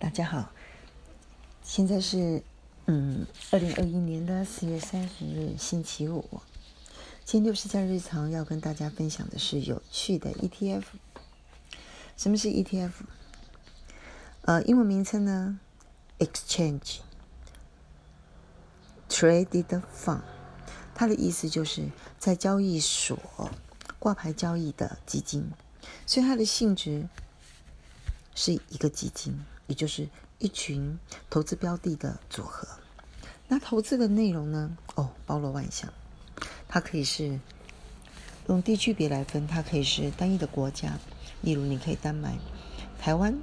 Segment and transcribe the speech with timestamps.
[0.00, 0.52] 大家好，
[1.64, 2.40] 现在是
[2.86, 6.40] 嗯，二零二一年的四月三十日，星期五。
[7.24, 10.84] 今天六十加日常要跟大家分享的是有趣的 ETF。
[12.16, 12.92] 什么是 ETF？
[14.42, 15.58] 呃，英文名称呢
[16.20, 16.98] ，Exchange
[19.08, 20.22] Traded Fund，
[20.94, 21.90] 它的意思就是
[22.20, 23.18] 在交易所
[23.98, 25.50] 挂牌交易的基金，
[26.06, 27.08] 所以它的性质。
[28.40, 30.08] 是一个基金，也就是
[30.40, 30.98] 一群
[31.30, 32.66] 投资标的的组合。
[33.46, 34.76] 那投资的内容呢？
[34.96, 35.92] 哦，包罗万象。
[36.66, 37.40] 它可以是
[38.48, 40.98] 用地区别来分，它可以是单一的国家，
[41.40, 42.36] 例如你可以单买
[42.98, 43.38] 台湾、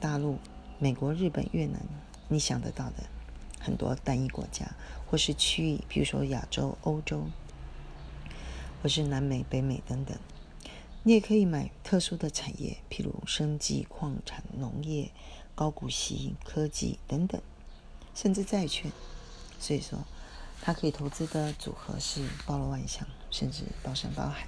[0.00, 0.38] 大陆、
[0.78, 1.80] 美国、日本、越南，
[2.28, 3.04] 你想得到的
[3.60, 4.66] 很多单一国家，
[5.06, 7.26] 或是区域，比如说亚洲、欧洲，
[8.82, 10.16] 或是南美、北美等等。
[11.04, 15.12] 你也可以买特殊的产业，譬如生技、矿产、农业、
[15.54, 17.40] 高股息、科技等等，
[18.14, 18.90] 甚至债券。
[19.60, 20.04] 所以说，
[20.60, 24.46] 它可以投资的组合是包罗万象，甚至包山包海。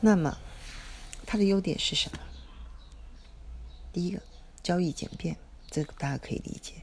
[0.00, 0.38] 那么，
[1.26, 2.18] 它的优点是什么？
[3.92, 4.22] 第一个，
[4.62, 5.36] 交易简便，
[5.70, 6.74] 这个大家可以理解。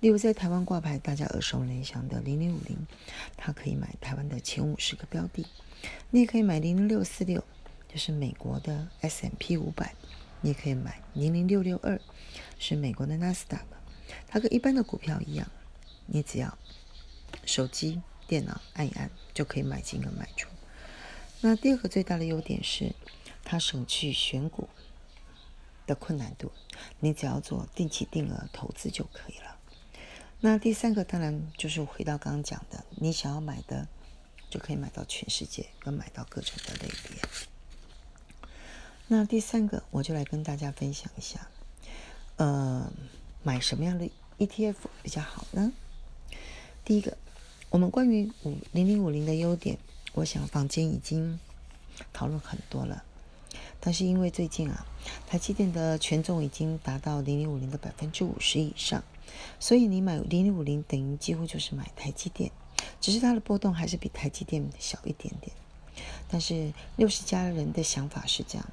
[0.00, 2.86] 例如在台湾挂牌，大家耳熟能详的零零五零，
[3.36, 5.46] 它可以买台湾的前五十个标的。
[6.10, 7.44] 你也可以买零零六四六，
[7.88, 9.94] 就是美国的 S M P 五百。
[10.40, 12.00] 你也可以买零零六六二，
[12.58, 13.64] 是美国的纳斯达克。
[14.26, 15.50] 它跟一般的股票一样，
[16.06, 16.56] 你只要
[17.44, 20.48] 手机、电脑按一按，就可以买进跟卖出。
[21.40, 22.94] 那第二个最大的优点是，
[23.44, 24.68] 它省去选股
[25.86, 26.52] 的困难度，
[26.98, 29.56] 你只要做定期定额投资就可以了。
[30.40, 33.88] 那第三个当然就是回到刚刚讲的，你想要买的。
[34.50, 37.22] 就可以买到全世界，跟买到各种的类别。
[39.12, 41.48] 那第三个，我就来跟大家分享一下，
[42.36, 42.92] 呃，
[43.42, 44.08] 买什么样的
[44.38, 45.72] ETF 比较好呢？
[46.84, 47.16] 第一个，
[47.70, 49.76] 我们关于五零零五零的优点，
[50.12, 51.40] 我想坊间已经
[52.12, 53.02] 讨论很多了。
[53.80, 54.86] 但是因为最近啊，
[55.26, 59.02] 台积电的权重已经达到零零五零的百分之五十以上，
[59.58, 62.52] 所以你买零零五零等于几乎就是买台积电。
[63.00, 65.50] 只是它的波动还是比台积电小一点点，
[66.28, 68.70] 但是六十家人的想法是这样，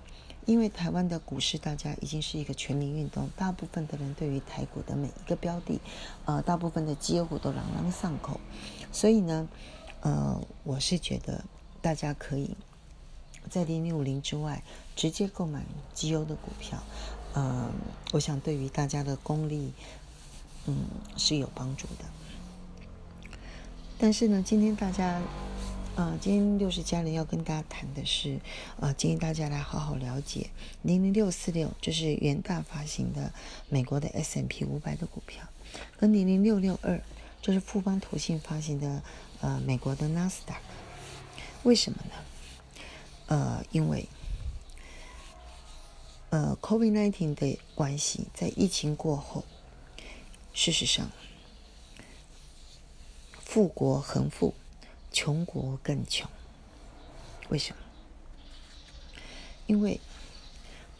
[0.47, 5.79] 因为台湾的股市大家已经是一个全民运动，大部分的人对于台股的每一个标的，
[6.23, 8.39] 呃，大部分的绩优股都朗朗上口，
[8.89, 9.47] 所以呢，
[9.99, 11.43] 呃，我是觉得
[11.81, 12.55] 大家可以
[13.49, 14.63] 在零零五零之外
[14.95, 15.61] 直接购买
[15.93, 16.81] 绩优的股票，
[17.33, 17.69] 呃，
[18.13, 19.73] 我想对于大家的功力，
[20.65, 20.77] 嗯，
[21.17, 22.05] 是有帮助的。
[23.99, 25.21] 但是呢，今天大家，
[25.97, 28.39] 呃，今天六十家人要跟大家谈的是，
[28.79, 30.51] 呃，建议大家来好好了解
[30.83, 33.33] 零零六四六，就是元大发行的
[33.67, 35.43] 美国的 S M P 五百的股票，
[35.97, 37.01] 跟零零六六二，
[37.41, 39.01] 就是富邦投信发行的
[39.41, 40.61] 呃美国的纳斯达克。
[41.63, 42.13] 为什么呢？
[43.25, 44.07] 呃，因为
[46.29, 49.43] 呃，Covid nineteen 的关系，在疫情过后，
[50.53, 51.09] 事实上。
[53.43, 54.53] 富国恒富，
[55.19, 56.29] 穷国更穷。
[57.49, 57.81] 为什么？
[59.65, 59.99] 因为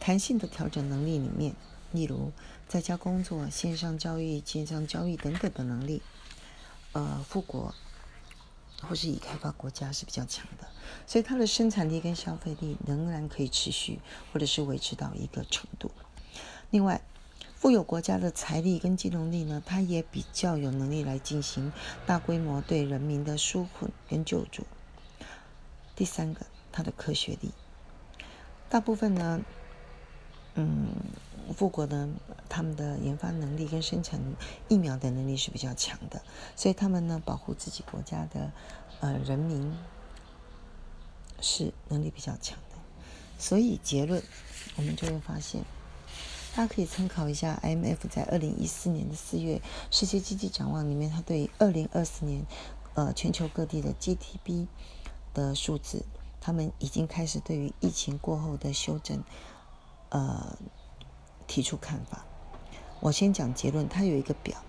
[0.00, 1.54] 弹性的调整能力里面，
[1.92, 2.32] 例如
[2.66, 6.02] 在家工作、线上交易、线上交易等等的能力，
[6.94, 7.72] 呃，富国
[8.82, 10.66] 或是已开发国家是比较强的，
[11.06, 14.00] 所以它的生产力跟消费力仍然可以持续，
[14.32, 15.92] 或者是维持到一个程度。
[16.70, 17.00] 另外，
[17.58, 21.72] 富有国家的财力跟金融力呢，它也比较有能力来进行
[22.06, 24.64] 大规模对人民的纾困跟救助。
[25.96, 27.50] 第三个，它的科学力，
[28.68, 29.40] 大部分呢，
[30.54, 30.86] 嗯，
[31.52, 32.08] 富国呢，
[32.48, 34.20] 他们的研发能力跟生产
[34.68, 36.22] 疫苗的能力是比较强的，
[36.54, 38.52] 所以他们呢，保护自己国家的
[39.00, 39.76] 呃人民
[41.40, 42.76] 是能力比较强的。
[43.36, 44.22] 所以结论，
[44.76, 45.64] 我们就会发现。
[46.58, 49.62] 大家可以参考一下 IMF 在二零一四年的四月
[49.92, 52.44] 世界经济展望里面，它对二零二四年
[52.94, 54.66] 呃全球各地的 GDP
[55.32, 56.04] 的数字，
[56.40, 59.22] 他们已经开始对于疫情过后的修正
[60.08, 60.58] 呃
[61.46, 62.26] 提出看法。
[62.98, 64.60] 我先讲结论，它有一个表，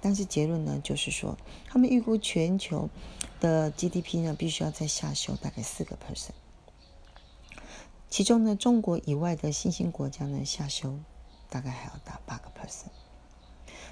[0.00, 1.38] 但是结论呢就是说，
[1.68, 2.90] 他们预估全球
[3.38, 6.30] 的 GDP 呢必须要再下修大概四个 percent，
[8.10, 10.98] 其中呢中国以外的新兴国家呢下修。
[11.48, 12.90] 大概还要打八个 percent，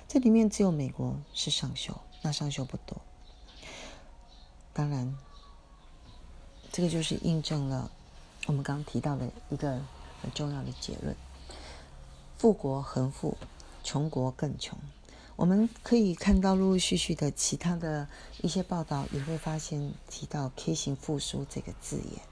[0.09, 3.01] 这里面只有美国是上修，那上修不多。
[4.73, 5.17] 当然，
[6.73, 7.91] 这个就是印证了
[8.47, 9.81] 我们刚刚提到的一个
[10.21, 11.15] 很重要的结论：
[12.37, 13.37] 富国恒富，
[13.83, 14.79] 穷国更穷。
[15.37, 18.09] 我们可以看到陆陆续续的其他的
[18.41, 22.23] 一些报道，也会发现提到 K 型复苏这个字眼。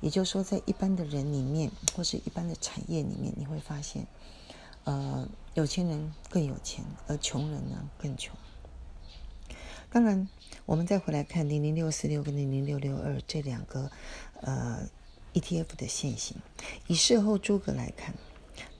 [0.00, 4.06] 也就是说，在一般的人里面，或是一般的产业里面，你会发现，
[4.84, 8.34] 呃，有钱人更有钱，而穷人呢更穷。
[9.90, 10.28] 当然，
[10.66, 13.90] 我们再回来看零零六四六跟零零六六二这两个
[14.40, 14.88] 呃
[15.34, 16.36] ETF 的现形，
[16.86, 18.14] 以事后诸葛来看。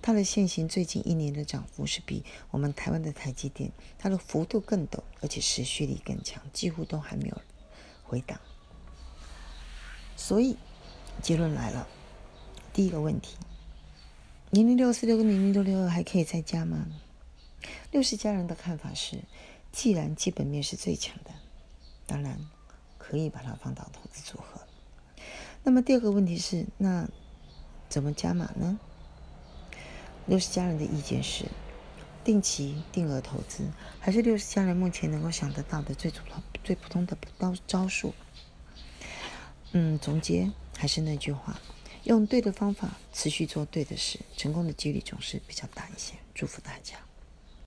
[0.02, 7.42] 它的现行最近一年的涨幅是比我们台湾的台积电，它的幅度更陡，而且持续力更强，几乎都还没有
[8.02, 8.40] 回档。
[10.16, 10.56] 所以
[11.22, 11.86] 结论来了，
[12.72, 13.36] 第一个问题：
[14.50, 16.86] 零零六四六跟零零六六二还可以再加吗？
[17.92, 19.20] 六十家人的看法是，
[19.70, 21.30] 既然基本面是最强的，
[22.04, 22.36] 当然
[22.98, 24.60] 可以把它放到投资组合。
[25.62, 27.08] 那么第二个问题是，那
[27.88, 28.80] 怎么加码呢？
[30.26, 31.44] 六十家人的意见是，
[32.24, 33.62] 定期定额投资，
[34.00, 38.12] 还是六十家人目前能够想得到的最普通、最普通的招招数。
[39.70, 41.60] 嗯，总结还是那句话，
[42.04, 46.14] 用对的方法，持续做对的事，成功的几率总是比较大一些。
[46.34, 46.96] 祝福大家。